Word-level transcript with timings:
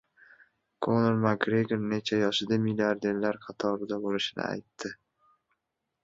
Konor 0.85 1.17
Makgregor 1.25 1.83
necha 1.91 2.17
yoshida 2.21 2.57
milliarderlar 2.65 3.37
qatorida 3.43 3.99
bo‘lishini 4.07 4.43
aytdi 4.47 4.91